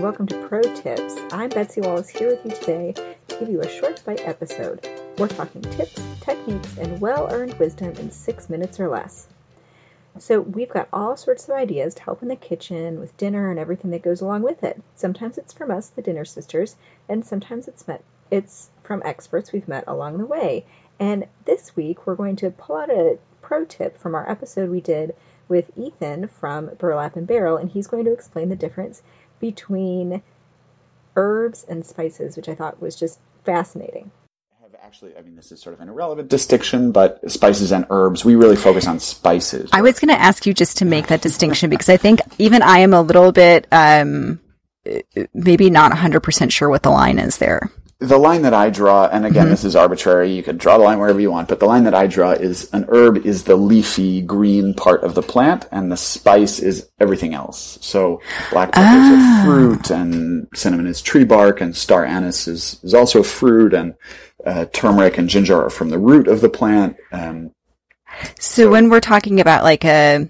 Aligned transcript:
welcome 0.00 0.26
to 0.26 0.48
Pro 0.48 0.62
Tips. 0.62 1.14
I'm 1.30 1.50
Betsy 1.50 1.82
Wallace 1.82 2.08
here 2.08 2.30
with 2.30 2.42
you 2.46 2.52
today 2.52 2.94
to 3.28 3.38
give 3.38 3.50
you 3.50 3.60
a 3.60 3.68
short 3.68 4.02
bite 4.06 4.26
episode. 4.26 4.88
We're 5.18 5.28
talking 5.28 5.60
tips, 5.60 6.02
techniques, 6.22 6.78
and 6.78 7.02
well 7.02 7.28
earned 7.30 7.58
wisdom 7.58 7.90
in 7.90 8.10
six 8.10 8.48
minutes 8.48 8.80
or 8.80 8.88
less. 8.88 9.28
So, 10.18 10.40
we've 10.40 10.70
got 10.70 10.88
all 10.90 11.18
sorts 11.18 11.44
of 11.44 11.54
ideas 11.54 11.94
to 11.96 12.02
help 12.02 12.22
in 12.22 12.28
the 12.28 12.36
kitchen 12.36 12.98
with 12.98 13.14
dinner 13.18 13.50
and 13.50 13.58
everything 13.58 13.90
that 13.90 14.00
goes 14.00 14.22
along 14.22 14.40
with 14.40 14.64
it. 14.64 14.80
Sometimes 14.96 15.36
it's 15.36 15.52
from 15.52 15.70
us, 15.70 15.88
the 15.88 16.00
Dinner 16.00 16.24
Sisters, 16.24 16.76
and 17.06 17.22
sometimes 17.22 17.68
it's 17.68 17.86
met, 17.86 18.02
it's 18.30 18.70
from 18.82 19.02
experts 19.04 19.52
we've 19.52 19.68
met 19.68 19.84
along 19.86 20.16
the 20.16 20.24
way. 20.24 20.64
And 20.98 21.26
this 21.44 21.76
week, 21.76 22.06
we're 22.06 22.14
going 22.14 22.36
to 22.36 22.50
pull 22.50 22.76
out 22.76 22.88
a 22.88 23.18
pro 23.42 23.66
tip 23.66 23.98
from 23.98 24.14
our 24.14 24.30
episode 24.30 24.70
we 24.70 24.80
did 24.80 25.14
with 25.46 25.70
Ethan 25.76 26.28
from 26.28 26.70
Burlap 26.78 27.16
and 27.16 27.26
Barrel, 27.26 27.58
and 27.58 27.70
he's 27.70 27.88
going 27.88 28.06
to 28.06 28.12
explain 28.12 28.48
the 28.48 28.56
difference 28.56 29.02
between 29.40 30.22
herbs 31.16 31.64
and 31.68 31.84
spices, 31.84 32.36
which 32.36 32.48
I 32.48 32.54
thought 32.54 32.80
was 32.80 32.94
just 32.96 33.18
fascinating. 33.44 34.10
I 34.58 34.62
Have 34.62 34.74
Actually, 34.82 35.16
I 35.16 35.22
mean, 35.22 35.36
this 35.36 35.50
is 35.50 35.60
sort 35.60 35.74
of 35.74 35.80
an 35.80 35.88
irrelevant 35.88 36.28
distinction, 36.28 36.92
but 36.92 37.30
spices 37.30 37.72
and 37.72 37.86
herbs, 37.90 38.24
we 38.24 38.36
really 38.36 38.56
focus 38.56 38.86
on 38.86 39.00
spices. 39.00 39.70
I 39.72 39.82
was 39.82 39.98
going 39.98 40.14
to 40.14 40.20
ask 40.20 40.46
you 40.46 40.54
just 40.54 40.78
to 40.78 40.84
make 40.84 41.08
that 41.08 41.22
distinction 41.22 41.70
because 41.70 41.88
I 41.88 41.96
think 41.96 42.20
even 42.38 42.62
I 42.62 42.78
am 42.78 42.94
a 42.94 43.02
little 43.02 43.32
bit, 43.32 43.66
um, 43.72 44.40
maybe 45.34 45.70
not 45.70 45.92
100% 45.92 46.52
sure 46.52 46.68
what 46.68 46.82
the 46.82 46.90
line 46.90 47.18
is 47.18 47.38
there 47.38 47.70
the 48.00 48.16
line 48.16 48.42
that 48.42 48.54
I 48.54 48.70
draw, 48.70 49.06
and 49.06 49.26
again, 49.26 49.44
mm-hmm. 49.44 49.50
this 49.50 49.64
is 49.64 49.76
arbitrary. 49.76 50.32
You 50.32 50.42
could 50.42 50.56
draw 50.56 50.78
the 50.78 50.84
line 50.84 50.98
wherever 50.98 51.20
you 51.20 51.30
want, 51.30 51.48
but 51.48 51.60
the 51.60 51.66
line 51.66 51.84
that 51.84 51.94
I 51.94 52.06
draw 52.06 52.30
is 52.32 52.72
an 52.72 52.86
herb 52.88 53.18
is 53.26 53.44
the 53.44 53.56
leafy 53.56 54.22
green 54.22 54.72
part 54.72 55.04
of 55.04 55.14
the 55.14 55.22
plant, 55.22 55.66
and 55.70 55.92
the 55.92 55.98
spice 55.98 56.58
is 56.58 56.88
everything 56.98 57.34
else. 57.34 57.78
So 57.82 58.22
black 58.50 58.72
pepper 58.72 58.86
is 58.86 59.18
ah. 59.22 59.42
a 59.42 59.44
fruit, 59.44 59.90
and 59.90 60.48
cinnamon 60.54 60.86
is 60.86 61.02
tree 61.02 61.24
bark, 61.24 61.60
and 61.60 61.76
star 61.76 62.06
anise 62.06 62.48
is, 62.48 62.80
is 62.82 62.94
also 62.94 63.20
a 63.20 63.24
fruit, 63.24 63.74
and 63.74 63.94
uh, 64.46 64.64
turmeric 64.72 65.18
and 65.18 65.28
ginger 65.28 65.62
are 65.62 65.70
from 65.70 65.90
the 65.90 65.98
root 65.98 66.26
of 66.26 66.40
the 66.40 66.48
plant. 66.48 66.96
Um, 67.12 67.54
so, 68.38 68.64
so 68.64 68.70
when 68.70 68.88
we're 68.88 69.00
talking 69.00 69.40
about 69.40 69.62
like 69.62 69.84
a 69.84 70.26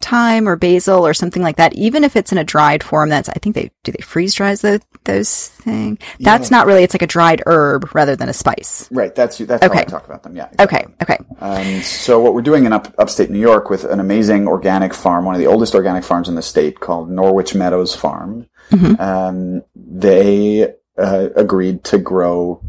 thyme 0.00 0.48
or 0.48 0.56
basil 0.56 1.06
or 1.06 1.14
something 1.14 1.42
like 1.42 1.56
that, 1.56 1.74
even 1.74 2.04
if 2.04 2.16
it's 2.16 2.32
in 2.32 2.38
a 2.38 2.44
dried 2.44 2.82
form, 2.82 3.08
that's, 3.08 3.28
I 3.28 3.34
think 3.34 3.54
they, 3.54 3.70
do 3.82 3.92
they 3.92 4.02
freeze 4.02 4.34
dry 4.34 4.54
those, 4.54 4.80
those 5.04 5.48
things? 5.48 5.98
That's 6.20 6.50
yeah. 6.50 6.56
not 6.56 6.66
really, 6.66 6.82
it's 6.82 6.94
like 6.94 7.02
a 7.02 7.06
dried 7.06 7.42
herb 7.46 7.94
rather 7.94 8.16
than 8.16 8.28
a 8.28 8.32
spice. 8.32 8.88
Right. 8.90 9.14
That's, 9.14 9.40
you 9.40 9.46
that's 9.46 9.62
okay. 9.62 9.74
how 9.74 9.80
I 9.80 9.84
talk 9.84 10.06
about 10.06 10.22
them. 10.22 10.36
Yeah. 10.36 10.48
Exactly. 10.52 10.78
Okay. 10.78 10.94
Okay. 11.02 11.18
Um, 11.40 11.82
so 11.82 12.20
what 12.20 12.34
we're 12.34 12.42
doing 12.42 12.64
in 12.64 12.72
up, 12.72 12.94
upstate 12.98 13.30
New 13.30 13.40
York 13.40 13.70
with 13.70 13.84
an 13.84 14.00
amazing 14.00 14.48
organic 14.48 14.94
farm, 14.94 15.24
one 15.24 15.34
of 15.34 15.40
the 15.40 15.46
oldest 15.46 15.74
organic 15.74 16.04
farms 16.04 16.28
in 16.28 16.34
the 16.34 16.42
state 16.42 16.80
called 16.80 17.10
Norwich 17.10 17.54
Meadows 17.54 17.94
Farm, 17.94 18.48
mm-hmm. 18.70 19.00
um, 19.00 19.62
they, 19.74 20.74
uh, 20.98 21.28
agreed 21.36 21.84
to 21.84 21.98
grow 21.98 22.62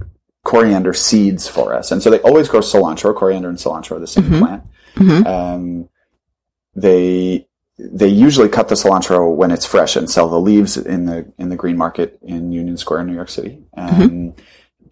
coriander 0.44 0.94
seeds 0.94 1.48
for 1.48 1.74
us. 1.74 1.92
And 1.92 2.04
so 2.04 2.10
they 2.10 2.20
always 2.20 2.50
grow 2.50 2.60
cilantro, 2.60 3.16
coriander 3.16 3.50
and 3.50 3.58
cilantro 3.58 3.94
are 3.94 4.00
the 4.00 4.08
same 4.08 4.26
mm-hmm. 4.26 4.40
plant. 4.40 4.64
Mm-hmm. 4.96 5.26
Um, 5.26 5.90
they 6.76 7.48
they 7.78 8.08
usually 8.08 8.50
cut 8.50 8.68
the 8.68 8.76
cilantro 8.76 9.34
when 9.36 9.52
it's 9.52 9.66
fresh 9.66 9.96
and 9.96 10.10
sell 10.10 10.30
the 10.30 10.40
leaves 10.40 10.78
in 10.78 11.06
the 11.06 11.32
in 11.38 11.50
the 11.50 11.56
green 11.56 11.78
market 11.78 12.20
in 12.22 12.52
Union 12.52 12.78
Square, 12.78 13.02
in 13.02 13.08
New 13.08 13.16
York 13.16 13.30
City. 13.30 13.64
Um, 13.76 13.90
mm-hmm. 13.90 14.42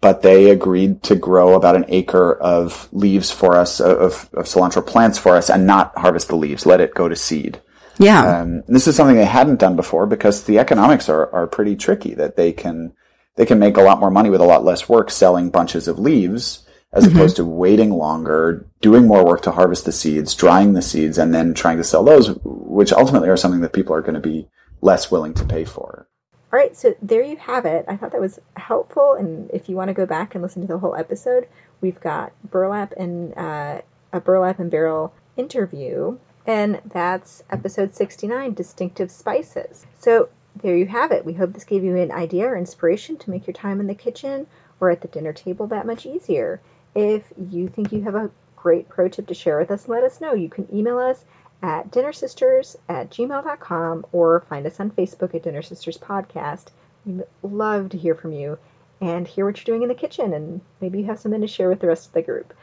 But 0.00 0.22
they 0.22 0.50
agreed 0.50 1.04
to 1.04 1.14
grow 1.14 1.54
about 1.54 1.76
an 1.76 1.84
acre 1.86 2.34
of 2.34 2.88
leaves 2.92 3.30
for 3.30 3.56
us 3.56 3.80
of, 3.80 4.28
of 4.34 4.46
cilantro 4.46 4.84
plants 4.84 5.16
for 5.16 5.36
us, 5.36 5.48
and 5.48 5.66
not 5.66 5.96
harvest 5.96 6.28
the 6.28 6.36
leaves. 6.36 6.66
Let 6.66 6.80
it 6.80 6.94
go 6.94 7.08
to 7.08 7.14
seed. 7.14 7.60
Yeah. 7.98 8.40
Um, 8.40 8.64
this 8.66 8.88
is 8.88 8.96
something 8.96 9.16
they 9.16 9.24
hadn't 9.24 9.60
done 9.60 9.76
before 9.76 10.06
because 10.06 10.44
the 10.44 10.58
economics 10.58 11.08
are 11.08 11.32
are 11.32 11.46
pretty 11.46 11.76
tricky. 11.76 12.14
That 12.14 12.34
they 12.36 12.52
can 12.52 12.94
they 13.36 13.46
can 13.46 13.60
make 13.60 13.76
a 13.76 13.82
lot 13.82 14.00
more 14.00 14.10
money 14.10 14.28
with 14.28 14.40
a 14.40 14.44
lot 14.46 14.64
less 14.64 14.88
work 14.88 15.10
selling 15.10 15.50
bunches 15.50 15.86
of 15.86 16.00
leaves 16.00 16.66
as 16.92 17.04
mm-hmm. 17.04 17.16
opposed 17.16 17.36
to 17.36 17.44
waiting 17.44 17.90
longer, 17.90 18.66
doing 18.80 19.06
more 19.06 19.24
work 19.24 19.42
to 19.42 19.50
harvest 19.50 19.84
the 19.84 19.92
seeds, 19.92 20.34
drying 20.34 20.74
the 20.74 20.82
seeds, 20.82 21.18
and 21.18 21.34
then 21.34 21.54
trying 21.54 21.78
to 21.78 21.84
sell 21.84 22.04
those, 22.04 22.36
which 22.44 22.92
ultimately 22.92 23.28
are 23.28 23.36
something 23.36 23.62
that 23.62 23.72
people 23.72 23.94
are 23.94 24.02
going 24.02 24.14
to 24.14 24.20
be 24.20 24.48
less 24.80 25.10
willing 25.10 25.34
to 25.34 25.44
pay 25.44 25.64
for. 25.64 26.06
All 26.52 26.58
right, 26.58 26.76
so 26.76 26.94
there 27.00 27.22
you 27.22 27.36
have 27.36 27.64
it. 27.64 27.86
I 27.88 27.96
thought 27.96 28.12
that 28.12 28.20
was 28.20 28.38
helpful, 28.56 29.14
and 29.14 29.50
if 29.52 29.70
you 29.70 29.76
want 29.76 29.88
to 29.88 29.94
go 29.94 30.04
back 30.04 30.34
and 30.34 30.42
listen 30.42 30.60
to 30.60 30.68
the 30.68 30.78
whole 30.78 30.94
episode, 30.94 31.48
we've 31.80 32.00
got 32.00 32.32
burlap 32.44 32.92
and 32.98 33.32
uh, 33.38 33.80
a 34.12 34.20
burlap 34.20 34.58
and 34.58 34.70
barrel 34.70 35.14
interview, 35.38 36.18
and 36.46 36.82
that's 36.92 37.42
episode 37.48 37.94
sixty-nine, 37.94 38.52
distinctive 38.52 39.10
spices. 39.10 39.86
So 39.98 40.28
there 40.60 40.76
you 40.76 40.84
have 40.86 41.10
it. 41.10 41.24
We 41.24 41.32
hope 41.32 41.54
this 41.54 41.64
gave 41.64 41.84
you 41.84 41.96
an 41.96 42.12
idea 42.12 42.48
or 42.48 42.56
inspiration 42.58 43.16
to 43.16 43.30
make 43.30 43.46
your 43.46 43.54
time 43.54 43.80
in 43.80 43.86
the 43.86 43.94
kitchen 43.94 44.46
or 44.78 44.90
at 44.90 45.00
the 45.00 45.08
dinner 45.08 45.32
table 45.32 45.68
that 45.68 45.86
much 45.86 46.04
easier. 46.04 46.60
If 46.94 47.24
you 47.50 47.68
think 47.68 47.92
you 47.92 48.02
have 48.02 48.14
a 48.14 48.30
great 48.56 48.88
pro 48.88 49.08
tip 49.08 49.26
to 49.28 49.34
share 49.34 49.58
with 49.58 49.70
us, 49.70 49.88
let 49.88 50.04
us 50.04 50.20
know. 50.20 50.34
You 50.34 50.48
can 50.48 50.68
email 50.74 50.98
us 50.98 51.24
at 51.62 51.90
dinnersisters 51.90 52.76
at 52.88 53.10
gmail.com 53.10 54.06
or 54.12 54.40
find 54.48 54.66
us 54.66 54.80
on 54.80 54.90
Facebook 54.90 55.34
at 55.34 55.42
Dinner 55.42 55.62
Sisters 55.62 55.98
Podcast. 55.98 56.66
We'd 57.04 57.24
love 57.42 57.90
to 57.90 57.98
hear 57.98 58.14
from 58.14 58.32
you 58.32 58.58
and 59.00 59.26
hear 59.26 59.44
what 59.44 59.58
you're 59.58 59.76
doing 59.76 59.82
in 59.82 59.88
the 59.88 59.94
kitchen, 59.94 60.32
and 60.32 60.60
maybe 60.80 61.00
you 61.00 61.06
have 61.06 61.18
something 61.18 61.40
to 61.40 61.48
share 61.48 61.68
with 61.68 61.80
the 61.80 61.88
rest 61.88 62.06
of 62.06 62.12
the 62.12 62.22
group. 62.22 62.54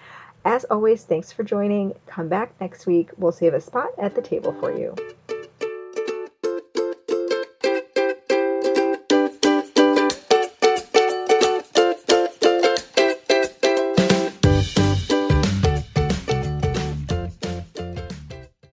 As 0.45 0.63
always, 0.65 1.03
thanks 1.03 1.33
for 1.33 1.43
joining. 1.43 1.95
Come 2.07 2.29
back 2.29 2.53
next 2.61 2.85
week. 2.85 3.09
We'll 3.17 3.33
save 3.33 3.53
a 3.53 3.61
spot 3.61 3.89
at 3.97 4.15
the 4.15 4.21
table 4.21 4.53
for 4.53 4.71
you. 4.77 4.95